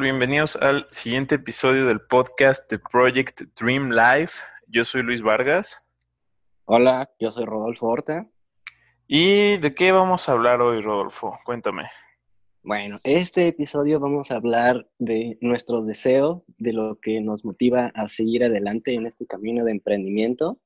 [0.00, 4.40] Bienvenidos al siguiente episodio del podcast de Project Dream Life.
[4.66, 5.80] Yo soy Luis Vargas.
[6.64, 8.28] Hola, yo soy Rodolfo Horta.
[9.06, 11.32] ¿Y de qué vamos a hablar hoy, Rodolfo?
[11.44, 11.84] Cuéntame.
[12.64, 18.08] Bueno, este episodio vamos a hablar de nuestros deseos, de lo que nos motiva a
[18.08, 20.58] seguir adelante en este camino de emprendimiento.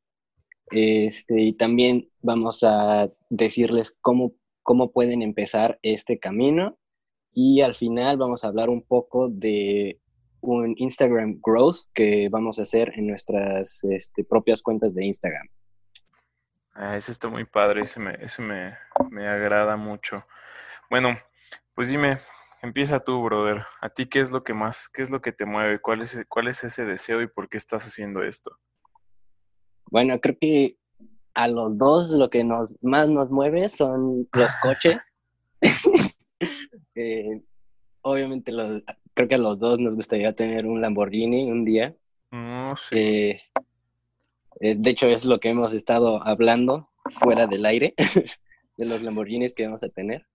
[0.70, 4.32] Este, y también vamos a decirles cómo,
[4.62, 6.77] cómo pueden empezar este camino.
[7.41, 10.01] Y al final vamos a hablar un poco de
[10.41, 15.46] un Instagram Growth que vamos a hacer en nuestras este, propias cuentas de Instagram.
[16.74, 18.77] Ah, ese está muy padre, ese me, ese me,
[19.10, 20.27] me agrada mucho.
[20.91, 21.15] Bueno,
[21.74, 22.19] pues dime,
[22.60, 23.62] empieza tú, brother.
[23.82, 25.80] ¿A ti qué es lo que más, qué es lo que te mueve?
[25.80, 28.51] ¿Cuál es, cuál es ese deseo y por qué estás haciendo esto?
[29.93, 30.77] Bueno, creo que
[31.34, 35.15] a los dos lo que nos más nos mueve son los coches.
[37.01, 37.43] Eh,
[38.02, 38.52] obviamente
[39.15, 41.95] creo que a los dos nos gustaría tener un Lamborghini un día.
[42.32, 43.30] No sé.
[43.30, 43.38] Eh,
[44.60, 47.95] eh, de hecho, es lo que hemos estado hablando fuera del aire,
[48.77, 50.27] de los Lamborghinis que vamos a tener.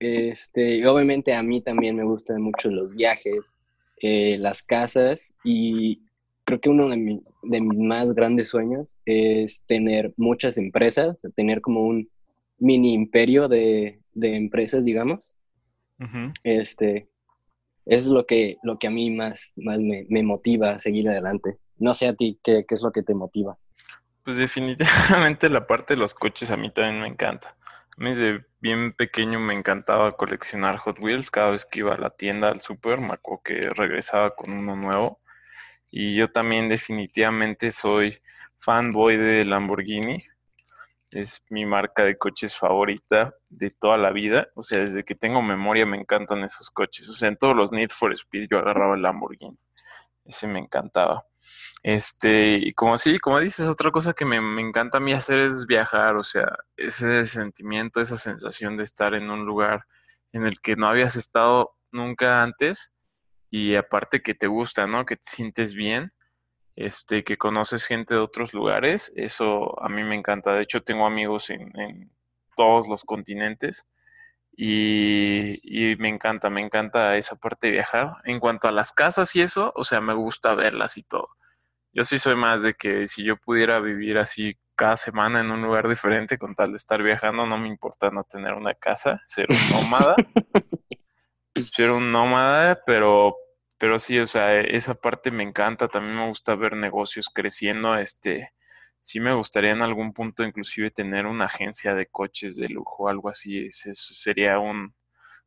[0.00, 3.54] Este, obviamente a mí también me gustan mucho los viajes,
[4.02, 6.02] eh, las casas y
[6.44, 11.60] creo que uno de mis, de mis más grandes sueños es tener muchas empresas, tener
[11.60, 12.10] como un
[12.58, 15.36] mini imperio de, de empresas, digamos.
[16.44, 17.08] Este,
[17.86, 21.58] es lo que, lo que a mí más, más me, me, motiva a seguir adelante.
[21.78, 23.58] No sé a ti, ¿qué, ¿qué es lo que te motiva?
[24.24, 27.56] Pues definitivamente la parte de los coches a mí también me encanta.
[27.98, 31.30] A mí desde bien pequeño me encantaba coleccionar Hot Wheels.
[31.30, 34.76] Cada vez que iba a la tienda, al super, me acuerdo que regresaba con uno
[34.76, 35.20] nuevo.
[35.90, 38.18] Y yo también definitivamente soy
[38.58, 40.18] fanboy de Lamborghini.
[41.10, 44.48] Es mi marca de coches favorita de toda la vida.
[44.54, 47.08] O sea, desde que tengo memoria me encantan esos coches.
[47.08, 49.58] O sea, en todos los Need for Speed yo agarraba el Lamborghini.
[50.24, 51.24] Ese me encantaba.
[51.82, 55.66] Este, y como sí, como dices, otra cosa que me, encanta a mí hacer es
[55.66, 59.86] viajar, o sea, ese sentimiento, esa sensación de estar en un lugar
[60.32, 62.92] en el que no habías estado nunca antes
[63.50, 65.06] y aparte que te gusta, ¿no?
[65.06, 66.12] Que te sientes bien,
[66.84, 70.52] este, que conoces gente de otros lugares, eso a mí me encanta.
[70.52, 72.12] De hecho, tengo amigos en, en
[72.56, 73.86] todos los continentes
[74.56, 78.12] y, y, me encanta, me encanta esa parte de viajar.
[78.24, 81.28] En cuanto a las casas y eso, o sea, me gusta verlas y todo
[81.92, 85.62] yo sí soy más de que si yo pudiera vivir así cada semana en un
[85.62, 89.46] lugar diferente con tal de estar viajando, no me importa no tener una casa, ser
[89.50, 90.16] un nómada.
[91.74, 93.36] ser un nómada, pero
[93.80, 98.52] pero sí, o sea, esa parte me encanta, también me gusta ver negocios creciendo, este
[99.00, 103.30] sí me gustaría en algún punto inclusive tener una agencia de coches de lujo, algo
[103.30, 104.94] así, eso sería un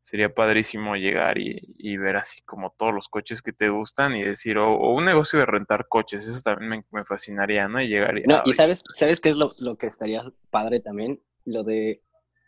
[0.02, 4.58] sería padrísimo llegar y, ver así como todos los coches que te gustan y decir,
[4.58, 7.82] o, un negocio de rentar coches, eso también me, fascinaría, ¿no?
[7.82, 8.24] Y llegar y...
[8.24, 11.22] No, y sabes, ¿sabes qué es lo, que estaría padre también?
[11.46, 12.02] Lo de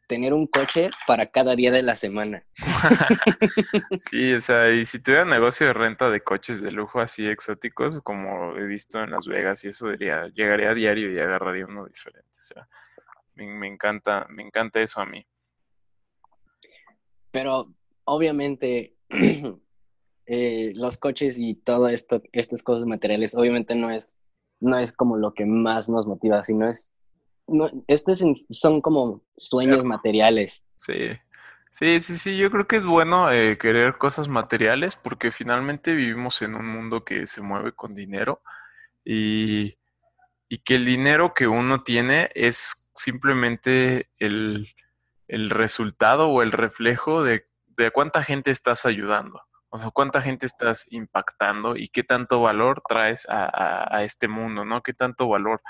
[0.08, 2.46] tener un coche para cada día de la semana.
[4.10, 8.00] sí, o sea, y si tuviera negocio de renta de coches de lujo así exóticos,
[8.02, 11.86] como he visto en Las Vegas y eso, diría, llegaría a diario y agarraría uno
[11.86, 12.40] diferente.
[12.40, 12.68] O sea,
[13.36, 15.26] me encanta, me encanta eso a mí.
[17.32, 17.74] Pero
[18.06, 18.96] obviamente
[20.26, 24.20] eh, los coches y todo esto, estas cosas materiales, obviamente no es,
[24.60, 26.94] no es como lo que más nos motiva, sino es,
[27.48, 30.64] no, estos son como sueños materiales.
[30.76, 31.12] Sí.
[31.72, 36.42] Sí, sí, sí, yo creo que es bueno eh, querer cosas materiales porque finalmente vivimos
[36.42, 38.42] en un mundo que se mueve con dinero
[39.04, 39.78] y,
[40.48, 44.70] y que el dinero que uno tiene es simplemente el,
[45.28, 47.46] el resultado o el reflejo de,
[47.76, 49.42] de cuánta gente estás ayudando.
[49.70, 54.64] O sea, cuánta gente estás impactando y qué tanto valor traes a, a, este mundo,
[54.64, 54.82] ¿no?
[54.82, 55.62] Qué tanto valor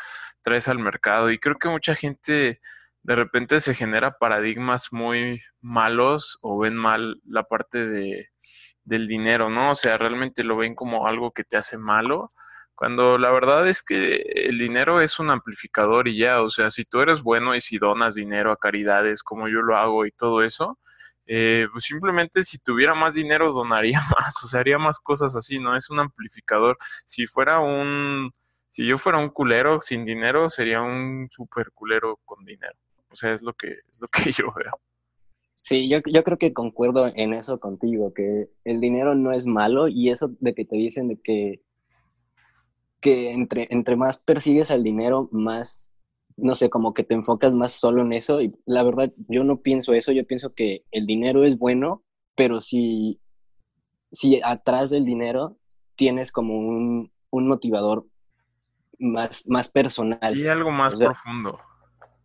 [0.46, 1.32] traes al mercado.
[1.32, 2.62] Y creo que mucha gente
[3.04, 8.30] de repente se genera paradigmas muy malos o ven mal la parte de,
[8.84, 9.72] del dinero, ¿no?
[9.72, 12.30] O sea, realmente lo ven como algo que te hace malo
[12.76, 16.84] cuando la verdad es que el dinero es un amplificador y ya, o sea, si
[16.84, 20.44] tú eres bueno y si donas dinero a caridades como yo lo hago y todo
[20.44, 20.78] eso,
[21.26, 25.60] eh, pues simplemente si tuviera más dinero donaría más, o sea, haría más cosas así,
[25.60, 25.76] ¿no?
[25.78, 26.78] Es un amplificador.
[27.06, 28.32] Si fuera un,
[28.76, 32.76] si yo fuera un culero sin dinero, sería un super culero con dinero.
[33.10, 34.72] O sea, es lo que, es lo que yo veo.
[35.56, 39.88] Sí, yo, yo creo que concuerdo en eso contigo, que el dinero no es malo
[39.88, 41.62] y eso de que te dicen de que
[43.00, 45.94] que entre, entre más persigues al dinero, más,
[46.36, 48.42] no sé, como que te enfocas más solo en eso.
[48.42, 52.04] Y la verdad, yo no pienso eso, yo pienso que el dinero es bueno,
[52.36, 53.22] pero si
[54.12, 55.58] si atrás del dinero
[55.96, 58.08] tienes como un, motivador
[59.00, 60.38] más, más personal.
[60.38, 61.60] Y algo más profundo.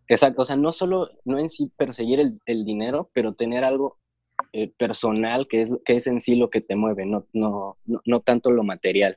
[0.08, 3.98] Exacto, o sea, no solo, no en sí perseguir el, dinero, pero tener algo
[4.52, 8.20] eh, personal que es, que es en sí lo que te mueve, no, no, no
[8.20, 9.16] tanto lo material.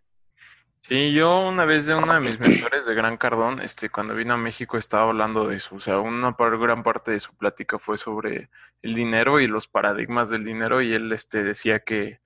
[0.87, 4.33] Sí, yo una vez de una de mis mentores de Gran Cardón, este, cuando vino
[4.33, 5.75] a México estaba hablando de eso.
[5.75, 8.49] O sea, una gran parte de su plática fue sobre
[8.81, 10.81] el dinero y los paradigmas del dinero.
[10.81, 12.19] Y él este, decía que,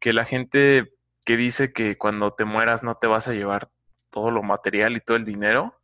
[0.00, 0.92] que la gente
[1.24, 3.70] que dice que cuando te mueras no te vas a llevar
[4.14, 5.76] todo lo material y todo el dinero,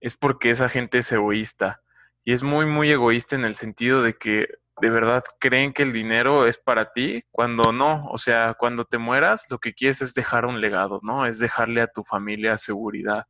[0.00, 1.82] es porque esa gente es egoísta.
[2.24, 4.48] Y es muy, muy egoísta en el sentido de que
[4.80, 8.98] de verdad creen que el dinero es para ti cuando no, o sea, cuando te
[8.98, 11.26] mueras lo que quieres es dejar un legado, ¿no?
[11.26, 13.26] Es dejarle a tu familia seguridad.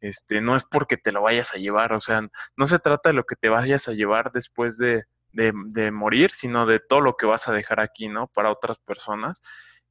[0.00, 2.22] Este, no es porque te lo vayas a llevar, o sea,
[2.56, 6.64] no se trata de lo que te vayas a llevar después de, de, morir, sino
[6.66, 8.28] de todo lo que vas a dejar aquí, ¿no?
[8.28, 9.42] Para otras personas.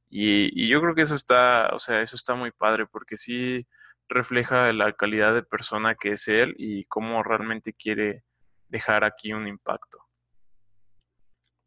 [0.08, 3.66] Y, y, yo creo que eso está, o sea, eso está muy padre porque sí
[4.08, 8.24] refleja la calidad de persona que es él y cómo realmente quiere
[8.68, 9.98] dejar aquí un impacto.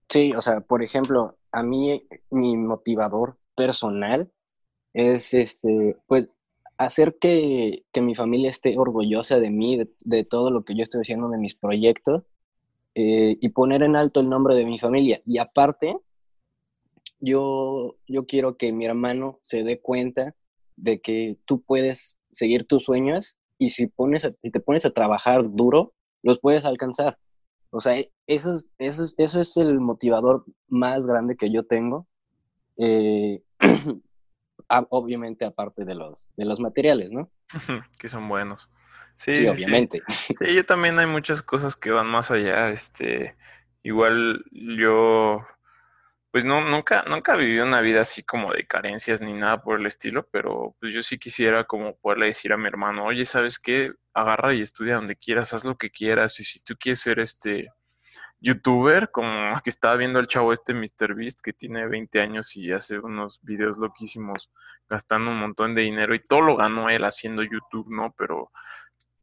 [0.10, 4.32] Sí, o sea, por ejemplo, a mí mi motivador personal
[4.94, 6.30] es este, pues
[6.78, 11.30] hacer que, mi familia esté orgullosa de mí, de, todo lo que yo estoy haciendo,
[11.30, 12.24] de mis proyectos,
[12.96, 15.22] eh, y poner en alto el nombre de mi familia.
[15.26, 15.98] Y aparte,
[17.20, 20.36] yo, yo quiero que mi hermano se dé cuenta
[20.76, 25.44] de que tú puedes seguir tus sueños y si, pones si te pones a trabajar
[25.50, 25.94] duro,
[26.24, 27.18] los puedes alcanzar.
[27.70, 32.08] O sea, eso es, eso es, eso es el motivador más grande que yo tengo.
[32.78, 33.42] Eh,
[34.90, 37.30] obviamente aparte de los, de los materiales, ¿no?
[38.00, 38.70] que son buenos.
[39.16, 40.02] Sí, obviamente.
[40.10, 40.56] Sí.
[40.56, 42.70] yo también hay muchas cosas que van más allá.
[42.70, 43.36] Este,
[43.84, 45.42] igual yo,
[46.32, 49.86] pues no, nunca, nunca viví una vida así como de carencias ni nada por el
[49.86, 53.94] estilo, pero pues yo sí quisiera como poderle decir a mi hermano, oye, ¿sabes qué?
[54.14, 57.70] Agarra y estudia donde quieras, haz lo que quieras, y si tú quieres ser este
[58.40, 59.30] youtuber, como
[59.64, 63.78] que estaba viendo el chavo este MrBeast que tiene 20 años y hace unos videos
[63.78, 64.52] loquísimos
[64.90, 68.14] gastando un montón de dinero y todo lo ganó él haciendo YouTube, ¿no?
[68.18, 68.52] Pero,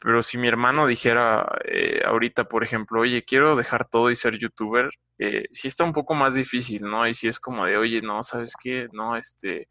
[0.04, 4.38] pero si mi hermano dijera eh, ahorita, por ejemplo, oye, quiero dejar todo y ser
[4.38, 7.08] youtuber, eh, sí está un poco más difícil, ¿no?
[7.08, 8.88] Y si es como de, oye, no, ¿sabes qué?
[8.92, 9.68] No, este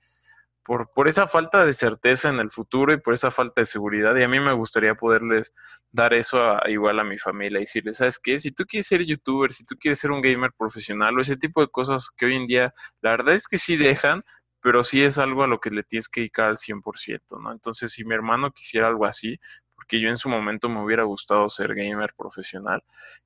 [0.63, 4.15] por, por esa falta de certeza en el futuro y por esa falta de seguridad.
[4.15, 5.53] Y a mí me gustaría poderles
[5.91, 8.39] dar eso igual a mi familia y decirles, ¿sabes qué?
[8.39, 11.61] Si tú quieres ser youtuber, si tú quieres ser un gamer profesional o ese tipo
[11.61, 14.23] de cosas que hoy en día, la verdad es que sí dejan,
[14.61, 17.51] pero sí es algo a lo que le tienes que dedicar al 100%, ¿no?
[17.51, 19.37] Entonces, si mi hermano quisiera algo así,
[19.83, 22.81] porque yo en su momento me hubiera gustado ser gamer profesional,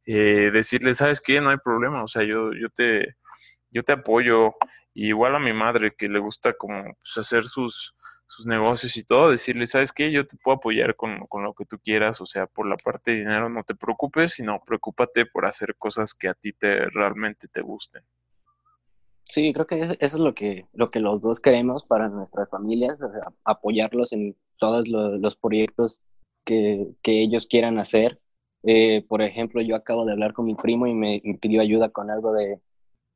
[0.05, 1.39] eh, decirle, ¿sabes qué?
[1.39, 3.15] No hay problema, o sea, yo, yo te
[3.69, 4.55] yo te apoyo,
[4.95, 7.93] igual a mi madre que le gusta como pues, hacer sus,
[8.25, 10.11] sus negocios y todo, decirle, ¿sabes qué?
[10.11, 13.11] Yo te puedo apoyar con, con, lo que tú quieras, o sea, por la parte
[13.11, 17.47] de dinero no te preocupes, sino preocúpate por hacer cosas que a ti te realmente
[17.49, 18.03] te gusten.
[19.25, 22.97] Sí, creo que eso es lo que, lo que los dos queremos para nuestras familias,
[23.43, 26.01] apoyarlos en todos los, proyectos
[26.47, 28.19] que, ellos quieran hacer.
[28.63, 32.09] Eh, por ejemplo, yo acabo de hablar con mi primo y me pidió ayuda con
[32.09, 32.59] algo de,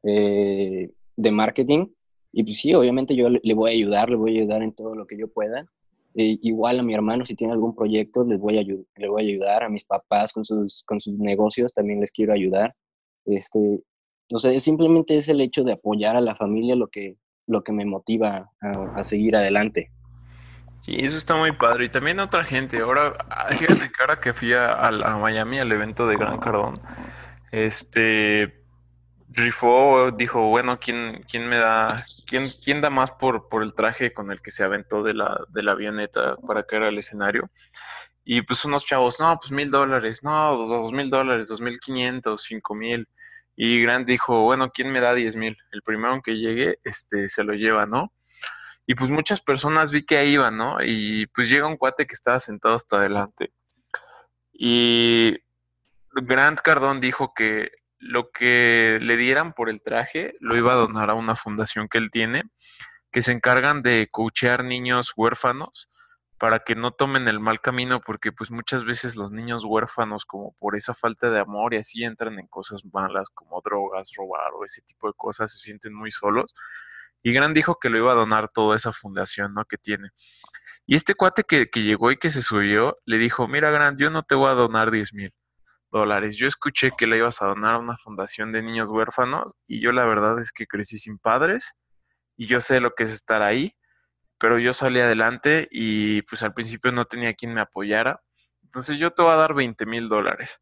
[0.04, 1.88] eh, de marketing.
[2.32, 4.96] Y pues sí, obviamente yo le, voy a ayudar, le voy a ayudar en todo
[4.96, 5.66] lo que yo pueda.
[6.16, 9.26] Eh, igual a mi hermano, si tiene algún proyecto, les voy a, le voy a
[9.26, 9.64] ayudar.
[9.64, 12.76] A mis papás con sus, con sus negocios también les quiero ayudar.
[13.26, 13.82] Este,
[14.34, 17.74] o sea, simplemente es el hecho de apoyar a la familia lo que, lo que
[17.74, 19.92] me motiva a, seguir adelante.
[20.82, 21.86] Sí, eso está muy padre.
[21.86, 22.80] Y también otra gente.
[22.80, 23.14] Ahora,
[23.52, 26.74] fíjate que ahora que fui a, a Miami al evento de Gran Cardón,
[27.52, 28.64] este,
[29.30, 31.88] rifó, dijo, bueno, ¿quién, quién me da,
[32.26, 35.40] quién, quién da más por, por el traje con el que se aventó de la,
[35.50, 37.50] de la avioneta para caer al escenario?
[38.24, 42.44] Y pues unos chavos, no, pues mil dólares, no, dos mil dólares, dos mil quinientos,
[42.44, 43.08] cinco mil.
[43.56, 45.58] Y Grant dijo, bueno, ¿quién me da diez mil?
[45.72, 48.12] El primero que llegue, este, se lo lleva, ¿no?
[48.86, 50.78] Y pues muchas personas vi que ahí iban, ¿no?
[50.84, 53.54] Y pues llega un cuate que estaba sentado hasta adelante.
[54.52, 55.38] Y
[56.12, 61.10] Grant Cardón dijo que lo que le dieran por el traje lo iba a donar
[61.10, 62.44] a una fundación que él tiene,
[63.12, 65.88] que se encargan de coachear niños huérfanos
[66.42, 70.54] para que no tomen el mal camino, porque pues muchas veces los niños huérfanos, como
[70.54, 74.66] por esa falta de amor y así entran en cosas malas como drogas, robar o
[74.66, 76.52] ese tipo de cosas, se sienten muy solos.
[77.24, 79.66] Y Gran dijo que lo iba a donar toda esa fundación, ¿no?
[79.66, 80.10] Que tiene.
[80.86, 84.10] Y este cuate que, que llegó y que se subió, le dijo, mira Gran, yo
[84.10, 85.32] no te voy a donar 10 mil,
[85.92, 86.38] dólares.
[86.38, 89.92] Yo escuché que le ibas a donar a una fundación de niños huérfanos y yo
[89.92, 91.74] la verdad es que crecí sin padres
[92.38, 93.76] y yo sé lo que es estar ahí,
[94.40, 98.22] pero yo salí adelante y pues al principio no tenía quien me apoyara.
[98.64, 100.60] Entonces yo te voy a dar 20 mil dólares.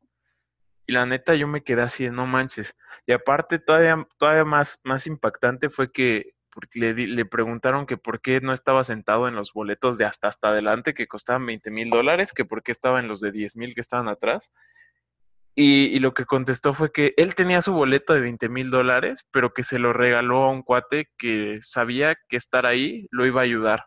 [0.85, 2.75] Y la neta yo me quedé así, no manches.
[3.05, 8.21] Y aparte todavía, todavía más, más impactante fue que porque le, le, preguntaron que por
[8.21, 11.89] qué no estaba sentado en los boletos de hasta hasta adelante que costaban 20 mil
[11.89, 14.51] dólares, que por qué estaba en los de 10 mil que estaban atrás.
[15.55, 19.25] Y, y, lo que contestó fue que él tenía su boleto de 20 mil dólares,
[19.31, 23.41] pero que se lo regaló a un cuate que sabía que estar ahí lo iba
[23.41, 23.85] a ayudar.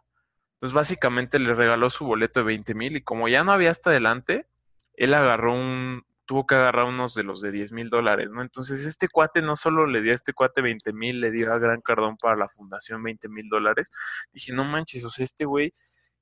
[0.55, 3.91] Entonces básicamente le regaló su boleto de 20 mil y como ya no había hasta
[3.91, 4.47] adelante,
[4.95, 8.41] él agarró un, tuvo que agarrar unos de los de 10 mil dólares, ¿no?
[8.41, 11.59] Entonces este cuate no solo le dio a este cuate 20 mil, le dio a
[11.59, 13.87] Gran Cardón para la fundación 20 mil dólares.
[14.33, 15.75] Dije, no manches, o sea, este güey,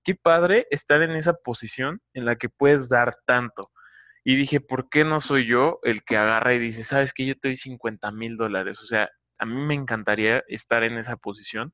[0.02, 3.70] qué padre estar en esa posición en la que puedes dar tanto.
[4.24, 7.36] Y dije, ¿por qué no soy yo el que agarra y dice, sabes que yo
[7.36, 8.80] te doy 50 mil dólares?
[8.82, 11.72] O sea, a mí me encantaría estar en esa posición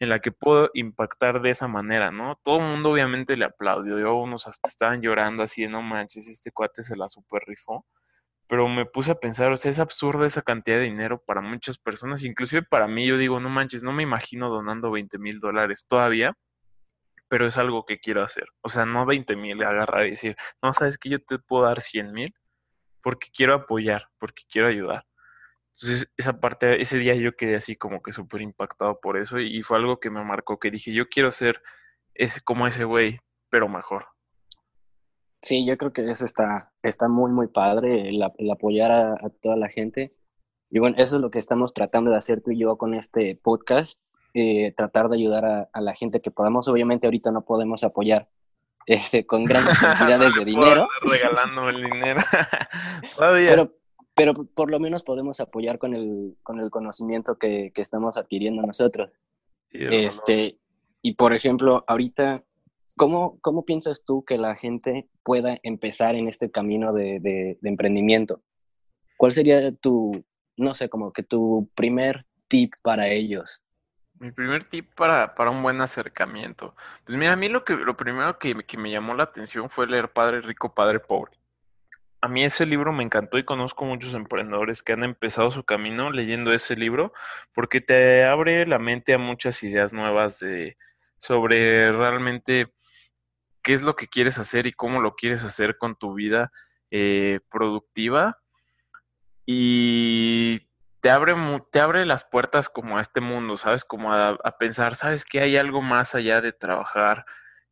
[0.00, 2.40] en la que puedo impactar de esa manera, ¿no?
[2.42, 6.82] Todo el mundo obviamente le aplaudió, unos hasta estaban llorando así, no manches, este cuate
[6.82, 7.86] se la super rifó,
[8.48, 11.78] pero me puse a pensar, o sea, es absurda esa cantidad de dinero para muchas
[11.78, 15.86] personas, inclusive para mí, yo digo, no manches, no me imagino donando 20 mil dólares
[15.86, 16.34] todavía,
[17.28, 20.72] pero es algo que quiero hacer, o sea, no 20 mil, agarrar y decir, no,
[20.72, 22.34] sabes que yo te puedo dar 100 mil,
[23.02, 25.04] porque quiero apoyar, porque quiero ayudar.
[25.82, 29.62] Entonces, esa parte, ese día yo quedé así como que súper impactado por eso y
[29.62, 31.62] fue algo que me marcó, que dije, yo quiero ser
[32.14, 34.06] ese, como ese güey, pero mejor.
[35.42, 38.22] Sí, yo creo que eso está, está muy, muy padre, el,
[38.52, 40.14] apoyar a, toda la gente.
[40.68, 43.40] Y bueno, eso es lo que estamos tratando de hacer tú y yo con este
[43.42, 44.02] podcast,
[44.34, 46.68] eh, tratar de ayudar a, la gente que podamos.
[46.68, 48.28] Obviamente ahorita no podemos apoyar
[48.84, 50.86] este, con grandes cantidades de dinero.
[51.02, 52.20] Regalando el dinero.
[53.18, 53.79] Pero,
[54.20, 58.60] pero por lo menos podemos apoyar con el, con el conocimiento que, que estamos adquiriendo
[58.60, 59.10] nosotros.
[59.70, 60.58] este,
[61.00, 62.44] y por ejemplo, ahorita,
[62.98, 68.42] ¿cómo, ¿cómo piensas tú que la gente pueda empezar en este camino de, de, emprendimiento?
[69.16, 70.22] ¿Cuál sería tu,
[70.58, 73.64] no sé, como que tu primer tip para ellos?
[74.18, 76.74] Mi primer tip para, para, un buen acercamiento.
[77.06, 79.86] Pues mira, a mí lo, que, lo primero que, que me llamó la atención fue
[79.86, 81.39] leer Padre Rico, Padre Pobre
[82.22, 86.10] a mí ese libro me encantó y conozco muchos emprendedores que han empezado su camino
[86.10, 87.12] leyendo ese libro
[87.54, 90.76] porque te abre la mente a muchas ideas nuevas de
[91.18, 92.72] sobre realmente
[93.62, 96.52] qué es lo que quieres hacer y cómo lo quieres hacer con tu vida
[96.90, 98.38] eh, productiva
[99.46, 100.68] y
[101.00, 101.34] te abre,
[101.72, 103.84] te abre las puertas como a este mundo, ¿sabes?
[103.84, 105.24] Como a, a pensar, ¿sabes?
[105.24, 107.24] Que hay algo más allá de trabajar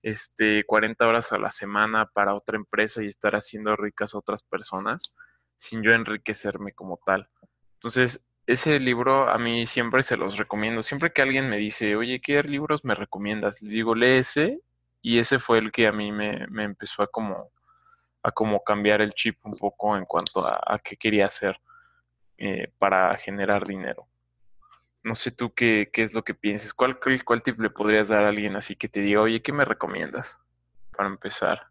[0.02, 4.43] este, 40 horas a la semana para otra empresa y estar haciendo ricas a otras
[4.43, 5.12] personas
[5.57, 7.28] sin yo enriquecerme como tal.
[7.75, 10.83] Entonces, ese libro a mí siempre se los recomiendo.
[10.83, 13.61] Siempre que alguien me dice, oye, ¿qué libros me recomiendas?
[13.61, 14.61] Les digo, lee ese
[15.02, 17.50] y ese fue el que a mí me, me empezó a como,
[18.23, 21.61] a como cambiar el chip un poco en cuanto a, qué quería hacer
[22.38, 24.07] eh, para generar dinero.
[25.05, 26.75] No sé tú qué, qué es lo que pienses.
[26.75, 29.64] ¿Cuál, cuál, tip le podrías dar a alguien así que te diga, oye, ¿qué me
[29.64, 30.38] recomiendas
[30.97, 31.62] para empezar?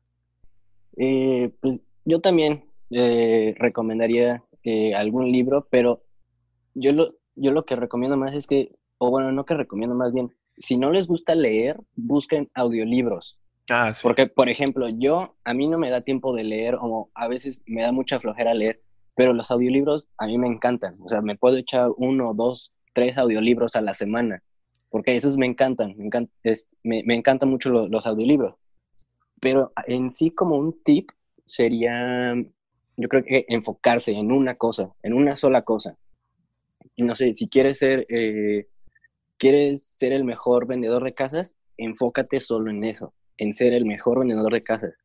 [0.98, 6.04] Eh, pues yo también eh, recomendaría eh, algún libro, pero
[6.74, 10.14] yo lo, yo lo que recomiendo más es que, o bueno, no que recomiendo más
[10.14, 13.40] bien, si no les gusta leer, busquen audiolibros.
[13.70, 14.02] Ah, sí.
[14.02, 17.62] Porque, por ejemplo, yo, a mí no me da tiempo de leer, o a veces
[17.66, 18.82] me da mucha flojera leer,
[19.16, 20.98] pero los audiolibros a mí me encantan.
[21.02, 24.42] O sea, me puedo echar uno o dos tres audiolibros a la semana,
[24.90, 26.34] porque esos me encantan, me, encanta,
[26.82, 28.56] me, encantan mucho los audiolibros.
[29.40, 31.12] Pero en sí como un tip
[31.46, 32.34] sería,
[32.96, 35.96] yo creo que enfocarse en una cosa, en una sola cosa.
[36.98, 38.66] No sé, si quieres ser, eh,
[39.38, 44.22] quieres ser el mejor vendedor de casas, enfócate solo en eso, en ser el mejor
[44.22, 44.96] vendedor de casas.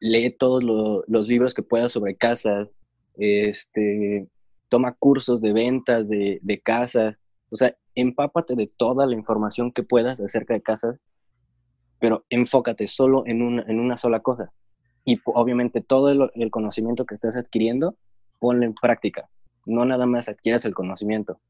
[0.00, 2.66] Lee todos los libros que puedas sobre casas,
[3.14, 4.26] este,
[4.68, 7.16] toma cursos de ventas de, de casas,
[7.50, 10.98] o sea, empápate de toda la información que puedas acerca de casas,
[11.98, 14.52] pero enfócate solo en una, en una sola cosa.
[15.04, 17.96] Y obviamente todo el, conocimiento que estás adquiriendo,
[18.38, 19.28] ponlo en práctica.
[19.64, 21.40] No nada más adquieras el conocimiento.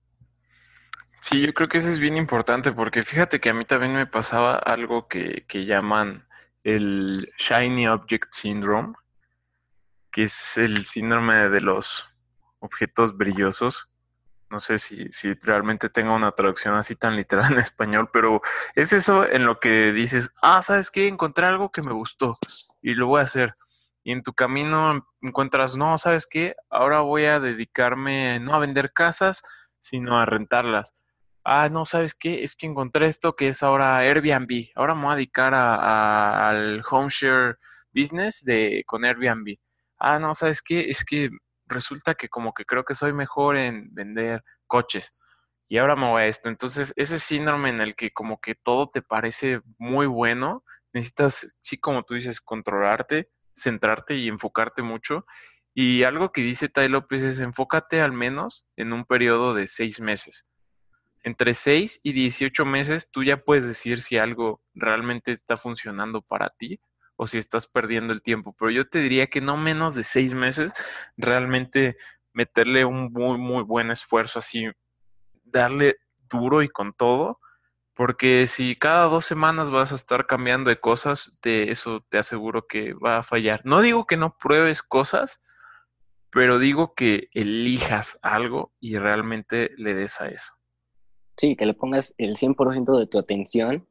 [1.22, 4.06] Sí, yo creo que eso es bien importante porque fíjate que a mí también me
[4.06, 6.24] pasaba algo que, que llaman
[6.62, 8.94] el Shiny Object Syndrome,
[10.12, 12.06] que es el síndrome de los
[12.60, 13.88] objetos brillosos,
[14.56, 18.40] no sé si, si realmente tenga una traducción así tan literal en español, pero
[18.74, 21.08] es eso en lo que dices, ah, ¿sabes qué?
[21.08, 22.34] Encontré algo que me gustó
[22.80, 23.54] y lo voy a hacer.
[24.02, 26.54] Y en tu camino encuentras, no, ¿sabes qué?
[26.70, 29.42] Ahora voy a dedicarme no a vender casas,
[29.78, 30.94] sino a rentarlas.
[31.44, 32.42] ah, no, ¿sabes qué?
[32.44, 34.70] Es que encontré esto que es ahora Airbnb.
[34.74, 37.58] Ahora me voy a dedicar a, al home share
[37.94, 39.58] business de, con Airbnb.
[39.98, 40.88] Ah, no, ¿sabes qué?
[40.88, 41.30] Es que
[41.66, 45.12] resulta que como que creo que soy mejor en vender coches.
[45.68, 46.48] Y ahora me voy a esto.
[46.48, 51.78] Entonces, ese síndrome en el que como que todo te parece muy bueno, necesitas, sí,
[51.78, 55.26] como tú dices, controlarte, centrarte y enfocarte mucho.
[55.74, 60.00] Y algo que dice Tai López es enfócate al menos en un periodo de seis
[60.00, 60.46] meses.
[61.22, 66.46] Entre seis y 18 meses tú ya puedes decir si algo realmente está funcionando para
[66.48, 66.80] ti
[67.16, 68.54] o si estás perdiendo el tiempo.
[68.58, 70.72] Pero yo te diría que no menos de seis meses
[71.16, 71.96] realmente
[72.32, 74.66] meterle un muy, muy buen esfuerzo así,
[75.44, 75.96] darle
[76.28, 77.40] duro y con todo,
[77.94, 82.66] porque si cada dos semanas vas a estar cambiando de cosas, de eso te aseguro
[82.66, 83.62] que va a fallar.
[83.64, 85.42] No digo que no pruebes cosas,
[86.30, 90.52] pero digo que elijas algo y realmente le des a eso.
[91.38, 93.86] Sí, que le pongas el 100% de tu atención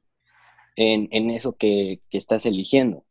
[0.76, 3.05] en, en eso que, que, estás eligiendo.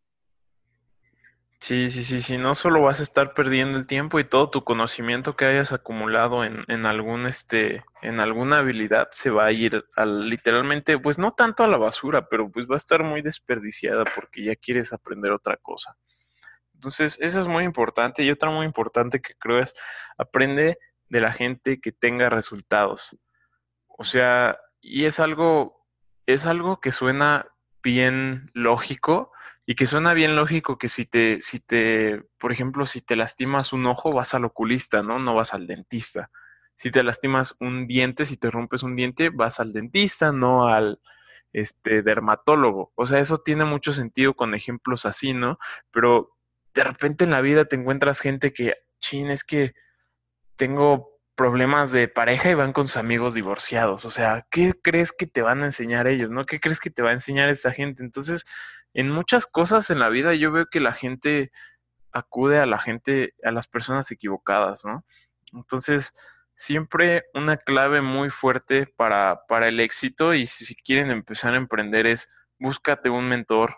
[1.61, 4.65] Sí, sí, sí, sí, no solo vas a estar perdiendo el tiempo y todo tu
[4.65, 9.83] conocimiento que hayas acumulado en, en algún este, en alguna habilidad se va a ir
[9.97, 14.05] al, literalmente, pues no tanto a la basura, pero pues va a estar muy desperdiciada
[14.15, 15.97] porque ya quieres aprender otra cosa.
[16.75, 18.23] Entonces, eso es muy importante.
[18.23, 19.75] Y otra muy importante que creo es
[20.19, 23.17] aprende de la gente que tenga resultados.
[23.89, 25.87] O sea, y es algo,
[26.27, 27.47] es algo que suena
[27.83, 29.33] bien lógico,
[29.67, 33.73] y que suena bien lógico que si te, si te, por ejemplo, si te lastimas
[33.73, 35.19] un ojo, vas al oculista, ¿no?
[35.19, 36.31] No vas al dentista.
[36.77, 41.01] Si te lastimas un diente, si te rompes un diente, vas al dentista, no al
[41.53, 42.93] este dermatólogo.
[42.97, 45.59] O sea, eso tiene mucho sentido con ejemplos así, ¿no?
[45.91, 46.37] Pero
[46.75, 49.75] de repente en la vida te encuentras gente que, chin, es que
[50.57, 54.05] tengo problemas de pareja y van con sus amigos divorciados.
[54.05, 56.31] O sea, ¿qué crees que te van a enseñar ellos?
[56.31, 56.45] ¿No?
[56.45, 58.03] ¿Qué crees que te va a enseñar esta gente?
[58.03, 58.45] Entonces,
[58.95, 61.51] en muchas cosas en la vida yo veo que la gente
[62.13, 65.05] acude a la gente, a las personas equivocadas, ¿no?
[65.53, 66.13] Entonces,
[66.55, 72.07] siempre una clave muy fuerte para, para el éxito y si, quieren empezar a emprender
[72.07, 72.29] es
[72.59, 73.77] búscate un mentor,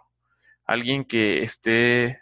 [0.67, 2.21] alguien que esté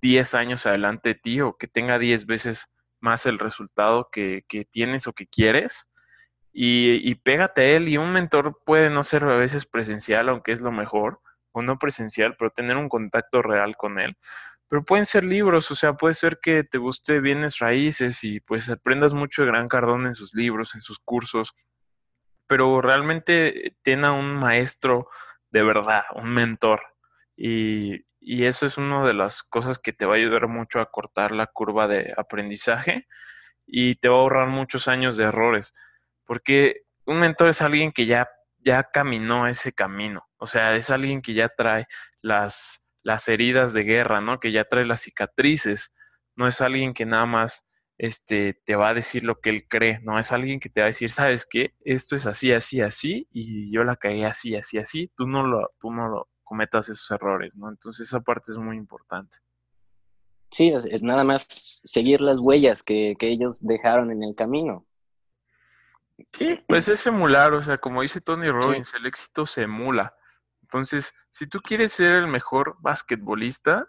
[0.00, 4.64] 10 años adelante de ti o que tenga 10 veces más el resultado que, que
[4.64, 5.90] tienes o que quieres.
[6.52, 10.52] Y, y, pégate a él y un mentor puede no ser a veces presencial, aunque
[10.52, 11.20] es lo mejor,
[11.56, 14.14] o no presencial, pero tener un contacto real con él.
[14.68, 18.68] Pero pueden ser libros, o sea, puede ser que te guste bienes raíces y pues
[18.68, 21.54] aprendas mucho de Gran Cardón en sus libros, en sus cursos,
[22.46, 25.08] pero realmente tenga un maestro
[25.50, 26.82] de verdad, un mentor.
[27.36, 30.90] Y, y eso es una de las cosas que te va a ayudar mucho a
[30.90, 33.06] cortar la curva de aprendizaje
[33.66, 35.72] y te va a ahorrar muchos años de errores,
[36.26, 38.28] porque un mentor es alguien que ya
[38.66, 40.25] ya caminó ese camino.
[40.38, 41.86] O sea, es alguien que ya trae
[42.20, 44.40] las, las heridas de guerra, ¿no?
[44.40, 45.92] Que ya trae las cicatrices.
[46.34, 47.64] No es alguien que nada más
[47.98, 50.86] este, te va a decir lo que él cree, no es alguien que te va
[50.86, 54.78] a decir, sabes qué, esto es así, así, así, y yo la caí así, así,
[54.78, 57.68] así, tú no lo, tú no lo cometas esos errores, ¿no?
[57.70, 59.38] Entonces esa parte es muy importante.
[60.50, 61.46] Sí, es, nada más
[61.84, 64.86] seguir las huellas que, que ellos dejaron en el camino.
[66.32, 70.14] Sí, pues es emular, o sea, como dice Tony Robbins, el éxito se emula.
[70.66, 73.88] Entonces, si tú quieres ser el mejor basquetbolista,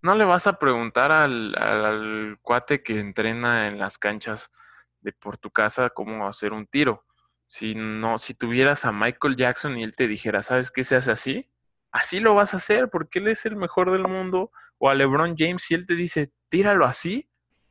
[0.00, 4.52] no le vas a preguntar al, al, cuate que entrena en las canchas
[5.00, 7.04] de por tu casa cómo hacer un tiro.
[7.48, 11.10] Si no, si tuvieras a Michael Jackson y él te dijera, ¿sabes qué se hace
[11.10, 11.50] así?
[11.90, 14.52] Así lo vas a hacer porque él es el mejor del mundo.
[14.78, 17.28] O a LeBron James y él te dice, tíralo así,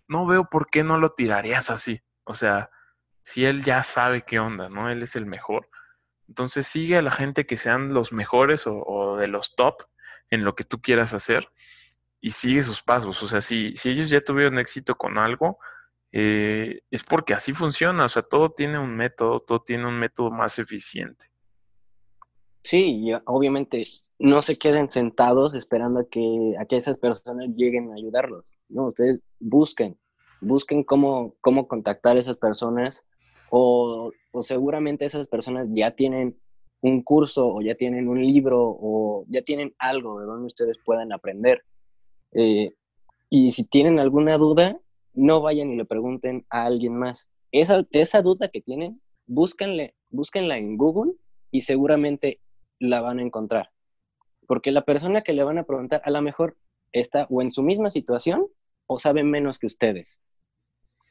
[0.09, 2.01] no veo por qué no lo tirarías así.
[2.25, 2.69] O sea,
[3.23, 4.89] si él ya sabe qué onda, ¿no?
[4.89, 5.69] Él es el mejor.
[6.27, 9.83] Entonces sigue a la gente que sean los mejores o, de los top
[10.29, 11.49] en lo que tú quieras hacer
[12.19, 13.21] y sigue sus pasos.
[13.23, 15.59] O sea, si, si ellos ya tuvieron éxito con algo,
[16.11, 18.05] eh, es porque así funciona.
[18.05, 21.27] O sea, todo tiene un método, todo tiene un método más eficiente.
[22.63, 23.81] Sí, obviamente
[24.19, 28.53] no se queden sentados esperando a que, a que esas personas lleguen a ayudarlos.
[28.67, 29.97] No, ustedes busquen,
[30.41, 33.05] busquen cómo, cómo contactar a esas personas,
[33.49, 36.37] o, seguramente esas personas ya tienen
[36.81, 41.11] un curso o ya tienen un libro o ya tienen algo de donde ustedes puedan
[41.11, 41.63] aprender.
[42.33, 42.73] Eh,
[43.29, 44.79] y si tienen alguna duda,
[45.13, 47.31] no vayan y le pregunten a alguien más.
[47.51, 51.13] Esa, esa duda que tienen, búsquenle, búsquenla en Google
[51.51, 52.39] y seguramente
[52.79, 53.69] la van a encontrar.
[54.47, 56.57] Porque la persona que le van a preguntar a lo mejor
[56.91, 58.47] está o en su misma situación
[58.85, 60.21] o sabe menos que ustedes.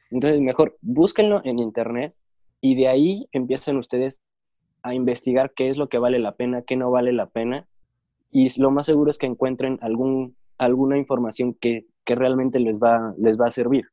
[0.09, 2.15] Entonces, mejor búsquenlo en internet
[2.61, 4.21] y de ahí empiezan ustedes
[4.83, 7.67] a investigar qué es lo que vale la pena, qué no vale la pena,
[8.31, 13.13] y lo más seguro es que encuentren algún, alguna información que, que realmente les va,
[13.17, 13.89] les va a servir.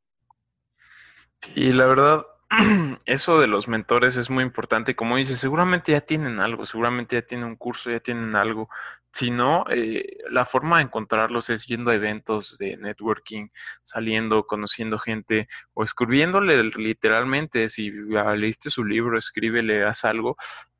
[1.54, 2.26] Y la verdad,
[3.06, 4.96] eso de los mentores es muy importante.
[4.96, 8.68] Como dices, seguramente ya tienen algo, seguramente ya tienen un curso, ya tienen algo.
[9.14, 13.46] Si no, eh, la forma de encontrarlos es yendo a eventos de networking,
[13.84, 17.68] saliendo, conociendo gente o escribiéndole literalmente.
[17.68, 20.36] Si leíste su libro, escríbele, haz algo.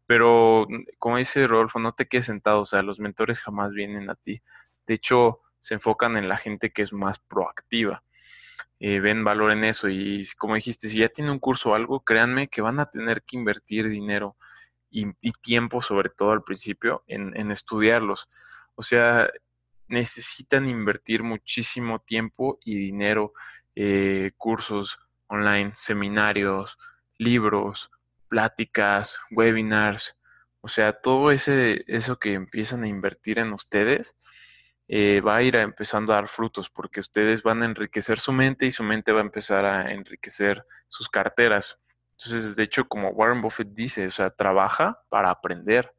[0.06, 0.66] Pero
[0.98, 2.62] como dice Rodolfo, no te quedes sentado.
[2.62, 4.42] O sea, los mentores jamás vienen a ti.
[4.84, 8.02] De hecho, se enfocan en la gente que es más proactiva.
[8.80, 9.88] Eh, ven valor en eso.
[9.88, 13.22] Y como dijiste, si ya tiene un curso o algo, créanme que van a tener
[13.22, 14.36] que invertir dinero
[14.94, 18.28] y, tiempo, sobre todo al principio, en, estudiarlos.
[18.76, 19.28] O sea,
[19.88, 23.32] necesitan invertir muchísimo tiempo y dinero,
[23.74, 26.78] eh, cursos online, seminarios,
[27.18, 27.90] libros,
[28.28, 30.16] pláticas, webinars,
[30.60, 34.16] o sea, todo ese, eso que empiezan a invertir en ustedes
[34.88, 38.64] eh, va a ir empezando a dar frutos porque ustedes van a enriquecer su mente
[38.64, 41.78] y su mente va a empezar a enriquecer sus carteras.
[42.18, 45.92] Entonces, de hecho, como Warren Buffett dice, o sea, trabaja para aprender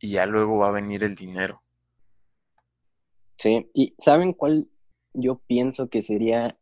[0.00, 1.62] y ya luego va a venir el dinero.
[3.36, 4.68] Sí, y ¿saben cuál
[5.12, 6.58] yo pienso que sería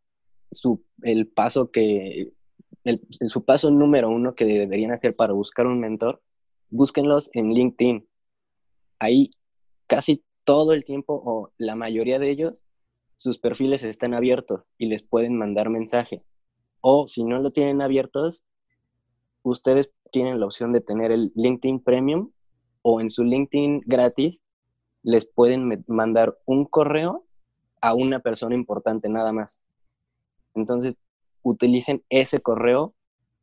[0.51, 2.33] su, el paso que,
[2.83, 6.21] el, su paso número uno que deberían hacer para buscar un mentor?
[6.69, 8.07] Búsquenlos en LinkedIn.
[8.99, 9.29] Ahí
[9.87, 12.65] casi todo el tiempo o la mayoría de ellos,
[13.15, 16.23] sus perfiles están abiertos y les pueden mandar mensaje.
[16.81, 18.43] O si no lo tienen abiertos,
[19.43, 22.31] ustedes tienen la opción de tener el LinkedIn Premium
[22.81, 24.41] o en su LinkedIn gratis
[25.03, 27.25] les pueden mandar un correo
[27.81, 29.61] a una persona importante nada más.
[30.53, 30.95] Entonces,
[31.43, 32.93] utilicen ese correo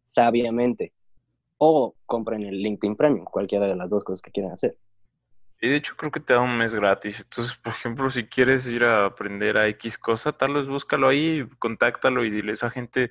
[0.02, 0.92] sabiamente
[1.58, 4.76] o compren el LinkedIn Premium, cualquiera de las dos cosas que quieran hacer.
[5.60, 7.20] Y de hecho creo que te da un mes gratis.
[7.20, 11.48] Entonces, por ejemplo, si quieres ir a aprender a X cosa, tal vez búscalo ahí,
[11.58, 13.10] contáctalo y dile a esa gente,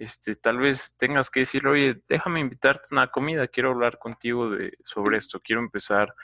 [0.00, 4.48] este, tal vez tengas que decirle, oye, déjame invitarte a una comida, quiero hablar contigo
[4.48, 6.14] de, sobre esto, quiero empezar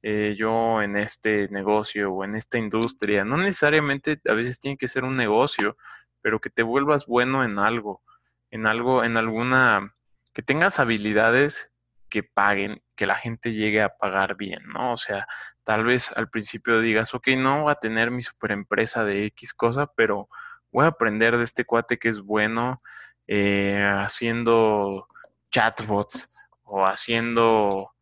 [0.00, 3.26] eh, yo en este negocio o en esta industria.
[3.26, 5.76] No necesariamente a veces tiene que ser un negocio,
[6.22, 8.02] pero que te vuelvas bueno en algo,
[8.50, 9.94] en algo, en alguna,
[10.32, 11.70] que tengas habilidades
[12.08, 14.94] que paguen, que la gente llegue a pagar bien, ¿no?
[14.94, 15.26] O sea,
[15.62, 19.52] tal vez al principio digas, ok, no voy a tener mi super empresa de X
[19.52, 20.30] cosa, pero
[20.72, 22.80] voy a aprender de este cuate que es bueno
[23.26, 25.06] eh, haciendo
[25.50, 26.34] chatbots
[26.64, 27.92] o haciendo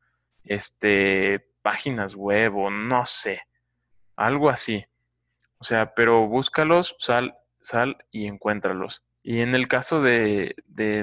[0.44, 3.40] este páginas web o no sé,
[4.16, 4.84] algo así.
[5.58, 9.02] O sea, pero búscalos, sal, sal y encuéntralos.
[9.22, 10.54] Y en el caso de,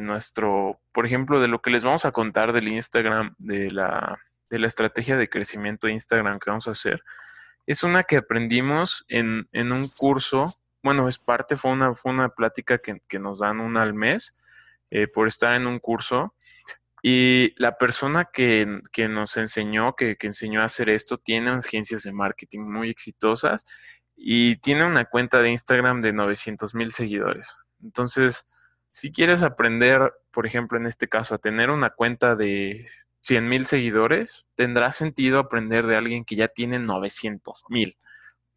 [0.03, 4.19] nuestro, por ejemplo, de lo que les vamos a contar del Instagram, de la,
[4.51, 7.01] de la estrategia de crecimiento de Instagram que vamos a hacer,
[7.65, 10.53] es una que aprendimos en, un curso,
[10.83, 14.37] bueno, es parte, fue una, fue una plática que, nos dan una al mes
[14.89, 16.33] eh, por estar en un curso.
[17.03, 22.11] Y la persona que, nos enseñó, que, que, enseñó a hacer esto, tiene agencias de
[22.11, 23.65] marketing muy exitosas
[24.15, 27.55] y tiene una cuenta de Instagram de 900 mil seguidores.
[27.81, 28.47] Entonces,
[28.91, 32.87] si quieres aprender, por ejemplo, en este caso, a tener una cuenta de
[33.21, 37.97] 100 mil seguidores, tendrá sentido aprender de alguien que ya tiene 900 mil,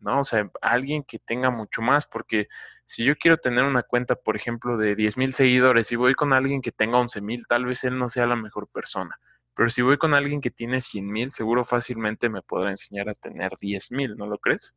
[0.04, 0.20] ¿no?
[0.20, 2.48] O sea, alguien que tenga mucho más, porque
[2.84, 6.32] si yo quiero tener una cuenta, por ejemplo, de 10 mil seguidores y voy con
[6.32, 9.18] alguien que tenga 11 mil, tal vez él no sea la mejor persona.
[9.56, 13.14] Pero si voy con alguien que tiene 100 mil, seguro fácilmente me podrá enseñar a
[13.14, 14.74] tener 10 mil, ¿no lo crees?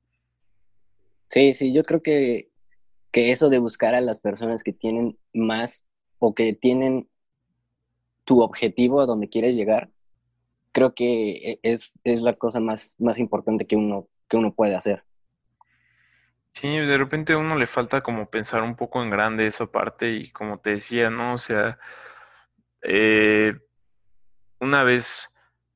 [1.27, 2.49] Sí, sí, yo creo que
[3.11, 5.85] que eso de buscar a las personas que tienen más
[6.19, 7.07] o que tienen
[8.25, 9.89] tu objetivo a donde quieres llegar,
[10.71, 15.03] creo que e, es, la cosa más, más importante que uno, que uno puede hacer.
[16.59, 20.09] Sí, de repente a uno le falta como pensar un poco en grande esa parte
[20.09, 21.33] y como te decía, ¿no?
[21.33, 21.77] O sea,
[22.81, 23.53] eh,
[24.59, 25.35] una vez,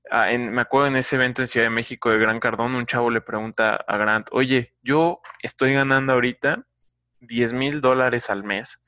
[0.09, 3.11] ah, me acuerdo en ese evento en Ciudad de México de Gran Cardón, un chavo
[3.11, 6.65] le pregunta a Grant, oye, yo estoy ganando ahorita
[7.19, 8.83] 10 mil dólares al mes,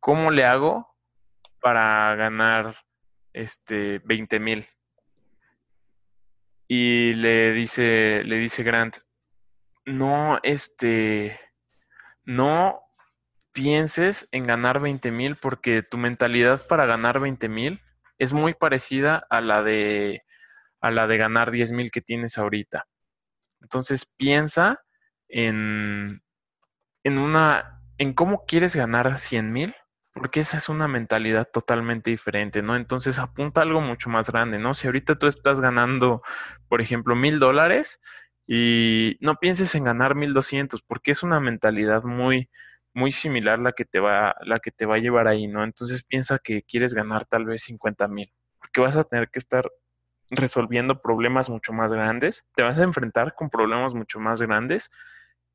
[0.00, 0.96] ¿cómo le hago
[1.60, 2.74] para ganar
[3.32, 4.66] este 20 mil?
[6.66, 8.96] Y le dice, le dice Grant,
[9.88, 11.38] no, este,
[12.24, 12.80] no
[13.52, 17.80] pienses en ganar 20 mil porque tu mentalidad para ganar 20 mil
[18.18, 20.20] es muy parecida a la de
[20.80, 22.86] a la de ganar 10 mil que tienes ahorita.
[23.60, 24.84] Entonces piensa
[25.28, 26.22] en,
[27.02, 29.74] en una, en cómo quieres ganar 100 mil,
[30.12, 32.76] porque esa es una mentalidad totalmente diferente, ¿no?
[32.76, 34.74] Entonces apunta algo mucho más grande, ¿no?
[34.74, 36.22] Si ahorita tú estás ganando,
[36.68, 38.00] por ejemplo, mil dólares
[38.50, 42.48] y no pienses en ganar mil doscientos, porque es una mentalidad muy,
[42.94, 45.62] muy similar la que te va, la que te va a llevar ahí, ¿no?
[45.62, 49.70] Entonces piensa que quieres ganar tal vez cincuenta mil, porque vas a tener que estar
[50.30, 54.90] resolviendo problemas mucho más grandes, te vas a enfrentar con problemas mucho más grandes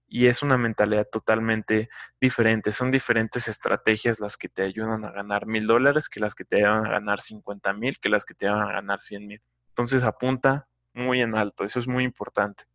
[0.08, 1.90] y es una mentalidad totalmente
[2.22, 2.72] diferente.
[2.72, 6.58] Son diferentes estrategias las que te ayudan a ganar mil dólares que las que te
[6.58, 9.42] ayudan a ganar cincuenta mil, que las que te ayudan a ganar cien mil.
[9.70, 12.66] Entonces apunta muy en alto, eso es muy importante.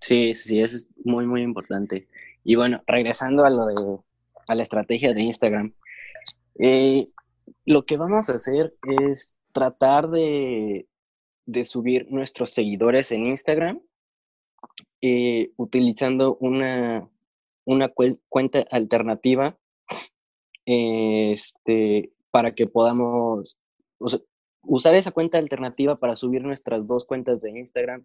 [0.00, 2.08] Sí, sí, eso es muy, muy importante.
[2.44, 3.98] Y bueno, regresando a lo de
[4.48, 5.74] a la estrategia de Instagram,
[6.58, 7.08] eh,
[7.66, 10.88] lo que vamos a hacer es tratar de,
[11.46, 13.80] de subir nuestros seguidores en Instagram
[15.00, 17.08] eh, utilizando una,
[17.64, 17.88] una
[18.28, 19.56] cuenta alternativa
[20.66, 23.58] este, para que podamos
[24.62, 28.04] usar esa cuenta alternativa para subir nuestras dos cuentas de Instagram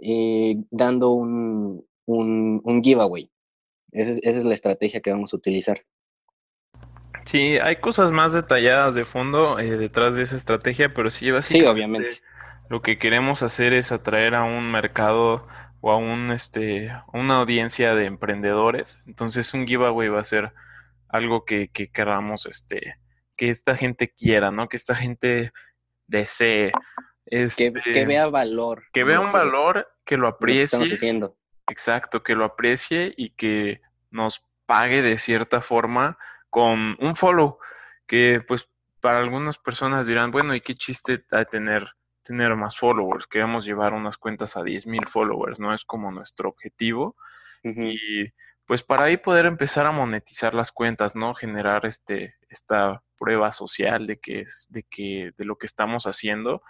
[0.00, 3.30] eh, dando un, un, giveaway.
[3.92, 5.84] Esa es, esa es, la estrategia que vamos a utilizar.
[7.24, 11.64] Sí, hay cosas más detalladas de fondo eh, detrás de esa estrategia, pero sí, básicamente
[11.64, 12.14] sí, obviamente.
[12.68, 15.46] lo que queremos hacer es atraer a un mercado
[15.80, 18.98] o a un, este, una audiencia de emprendedores.
[19.06, 20.52] Entonces un giveaway va a ser
[21.08, 22.96] algo que, que queramos, este,
[23.36, 24.68] que esta gente quiera, ¿no?
[24.68, 25.52] Que esta gente
[26.06, 26.72] desee.
[27.26, 28.84] Este, que, vea valor.
[28.92, 30.62] Que vea un valor, que lo aprecie.
[30.62, 31.36] estamos haciendo.
[31.68, 36.18] Exacto, que lo aprecie y que nos pague de cierta forma
[36.50, 37.58] con un follow,
[38.06, 38.68] que pues
[39.00, 41.18] para algunas personas dirán, bueno, ¿y qué chiste
[41.50, 45.72] tener tener más followers, queremos llevar unas cuentas a 10.000 followers, ¿no?
[45.74, 47.16] Es como nuestro objetivo.
[47.62, 48.30] Y
[48.66, 51.34] pues para ahí poder empezar a monetizar las cuentas, ¿no?
[51.34, 56.62] Generar este, esta prueba social de que, de que, de lo que estamos haciendo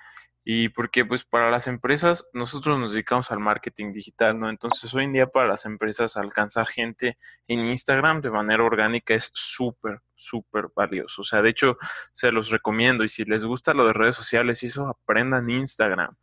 [0.44, 4.50] y porque pues para las empresas nosotros nos dedicamos al marketing digital, ¿no?
[4.50, 9.30] Entonces hoy en día para las empresas alcanzar gente en Instagram de manera orgánica es
[9.32, 11.22] súper, súper valioso.
[11.22, 11.78] O sea, de hecho
[12.12, 16.14] se los recomiendo y si les gusta lo de redes sociales y eso, aprendan Instagram.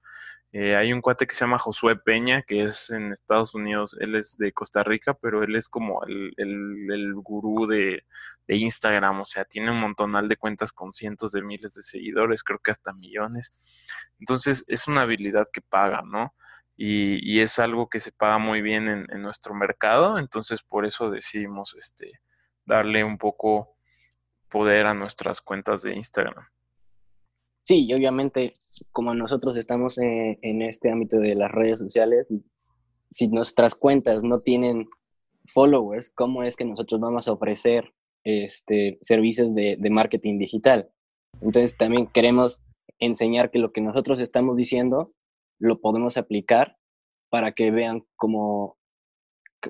[0.53, 4.15] Eh, hay un cuate que se llama Josué Peña, que es en Estados Unidos, él
[4.15, 8.03] es de Costa Rica, pero él es como el, el, gurú de,
[8.47, 12.59] Instagram, o sea, tiene un montonal de cuentas con cientos de miles de seguidores, creo
[12.59, 13.53] que hasta millones.
[14.19, 16.35] Entonces, es una habilidad que paga, ¿no?
[16.75, 21.09] Y, es algo que se paga muy bien en, en, nuestro mercado, entonces por eso
[21.11, 22.19] decidimos este,
[22.65, 23.77] darle un poco
[24.49, 26.45] poder a nuestras cuentas de Instagram.
[27.63, 28.53] Sí, y obviamente,
[28.91, 32.27] como nosotros estamos en, este ámbito de las redes sociales,
[33.09, 34.89] si nuestras cuentas no tienen
[35.45, 37.93] followers, ¿cómo es que nosotros vamos a ofrecer
[38.23, 40.89] este, servicios de, marketing digital?
[41.41, 42.61] Entonces, también queremos
[42.99, 45.13] enseñar que lo que nosotros estamos diciendo
[45.59, 46.77] lo podemos aplicar
[47.29, 48.77] para que vean como,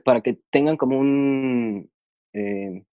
[0.06, 1.92] para que tengan como un,
[2.34, 2.86] eh,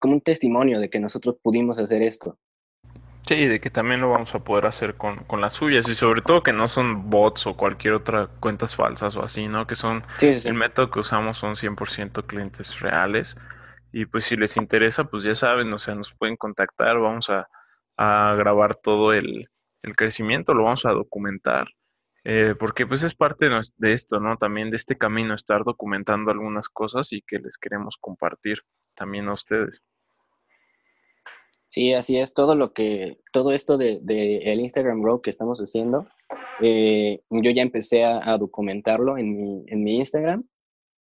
[0.00, 2.38] como un testimonio de que nosotros pudimos hacer esto.
[3.26, 6.20] Sí, de que también lo vamos a poder hacer con, con, las suyas y sobre
[6.20, 9.66] todo que no son bots o cualquier otra cuentas falsas o así, ¿no?
[9.66, 13.34] Que son, el método que usamos son 100% clientes reales
[13.92, 17.48] y pues si les interesa, pues ya saben, o sea, nos pueden contactar, vamos a,
[17.96, 19.48] a grabar todo el,
[19.82, 21.68] el, crecimiento, lo vamos a documentar,
[22.24, 24.36] eh, porque pues es parte de, de esto, ¿no?
[24.36, 28.58] También de este camino, estar documentando algunas cosas y que les queremos compartir
[28.94, 29.80] también a ustedes.
[31.74, 32.34] Sí, así es.
[32.34, 33.98] Todo lo que, todo esto de,
[34.44, 36.06] el Instagram Grow que estamos haciendo,
[36.60, 40.44] eh, yo ya empecé a, documentarlo en mi, en mi Instagram.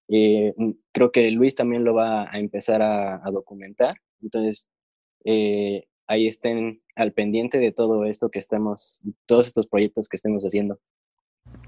[0.09, 0.53] Eh,
[0.91, 3.95] creo que Luis también lo va a empezar a, documentar.
[4.21, 4.67] Entonces,
[5.23, 10.43] eh, ahí estén al pendiente de todo esto que estamos, todos estos proyectos que estemos
[10.43, 10.81] haciendo.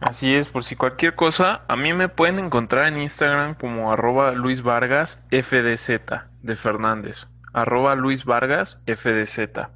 [0.02, 4.34] Así es, por si cualquier cosa, a mí me pueden encontrar en Instagram como arroba
[4.34, 6.02] Luis Vargas FDZ
[6.42, 9.70] de Fernández arroba Luis Vargas FDZ.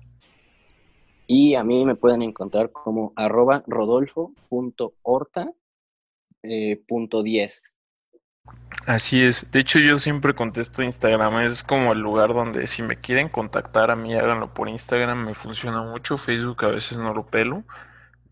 [1.28, 5.52] Y a mí me pueden encontrar como arroba rodolfo.horta
[6.44, 7.24] eh, punto
[8.86, 9.50] Así es.
[9.52, 11.40] De hecho, yo siempre contesto Instagram.
[11.40, 15.26] Es como el lugar donde si me quieren contactar a mí, háganlo por Instagram.
[15.26, 16.18] Me funciona mucho.
[16.18, 17.64] Facebook a veces no lo pelo.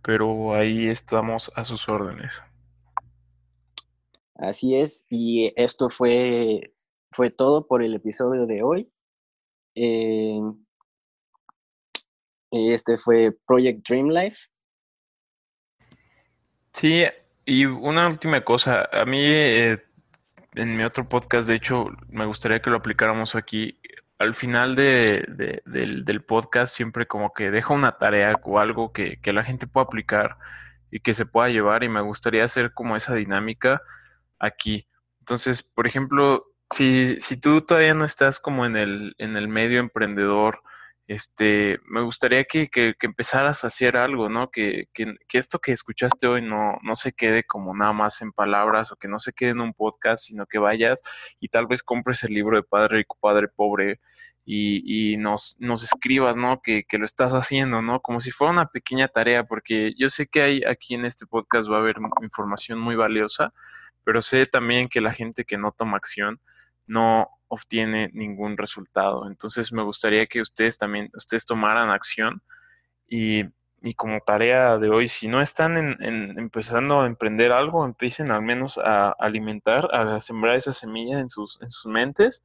[0.02, 2.42] Pero ahí estamos a sus órdenes.
[4.36, 5.06] Así es.
[5.10, 6.74] Y esto fue,
[7.12, 8.92] fue todo por el episodio de hoy.
[9.76, 10.40] Eh,
[12.52, 14.48] este fue Project Dream Life.
[16.74, 17.06] Sí,
[17.46, 19.84] y una última cosa, a mí eh,
[20.54, 23.80] en mi otro podcast, de hecho, me gustaría que lo aplicáramos aquí.
[24.20, 25.26] al final de,
[25.66, 29.86] del, podcast siempre como que dejo una tarea o algo que, que la gente pueda
[29.86, 30.38] aplicar
[30.92, 33.82] y que se pueda llevar y me gustaría hacer como esa dinámica
[34.40, 34.88] aquí.
[35.20, 39.80] Entonces, por ejemplo, si, si tú todavía no estás como en el, en el medio
[39.80, 40.62] emprendedor,
[41.08, 44.50] este, me gustaría que, que, empezaras a hacer algo, ¿no?
[44.50, 48.92] Que, que, esto que escuchaste hoy no, no se quede como nada más en palabras
[48.92, 51.02] o que no se quede en un podcast, sino que vayas
[51.42, 54.00] y tal vez compres el libro de Padre Rico, Padre Pobre
[54.46, 56.62] y, y nos, nos escribas, ¿no?
[56.62, 58.00] Que, que lo estás haciendo, ¿no?
[58.00, 61.70] Como si fuera una pequeña tarea, porque yo sé que hay aquí en este podcast
[61.70, 63.54] va a haber información muy valiosa,
[64.06, 66.40] pero sé también que la gente que no toma acción
[66.92, 69.26] no obtiene ningún resultado.
[69.28, 72.42] Entonces me gustaría que ustedes también, ustedes tomaran acción
[73.08, 73.44] y,
[73.96, 75.98] como tarea de hoy, si no están
[76.38, 81.60] empezando a emprender algo, empiecen al menos a alimentar, a sembrar esa semilla en sus,
[81.62, 82.44] en sus mentes.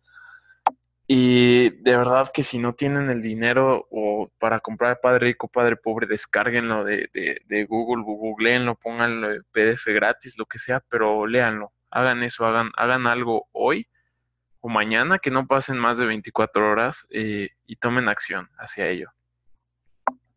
[1.09, 5.77] Y de verdad que si no tienen el dinero o para comprar Padre Rico, Padre
[5.77, 11.73] Pobre, descárguenlo de, de, de Google, googleenlo, pónganlo PDF gratis, lo que sea, pero léanlo,
[11.91, 13.87] hagan eso, hagan, hagan algo hoy
[14.69, 19.11] mañana, que no pasen más de 24 horas eh, y tomen acción hacia ello.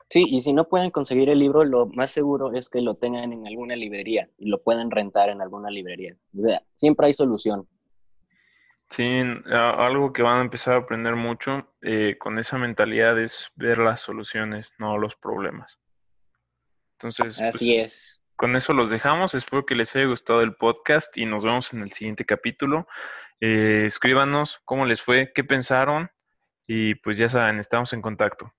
[0.09, 3.31] Sí, y si no pueden conseguir el libro, lo más seguro es que lo tengan
[3.31, 6.15] en alguna librería y lo pueden rentar en alguna librería.
[6.35, 7.67] O sea, siempre hay solución.
[8.89, 13.77] Sí, algo que van a empezar a aprender mucho eh, con esa mentalidad es ver
[13.77, 15.79] las soluciones, no los problemas.
[16.93, 18.21] Entonces, así pues, es.
[18.35, 19.35] Con eso los dejamos.
[19.35, 22.87] Espero que les haya gustado el podcast y nos vemos en el siguiente capítulo.
[23.41, 26.09] Eh, escríbanos cómo les fue, qué pensaron
[26.67, 28.51] y pues ya saben, estamos en contacto.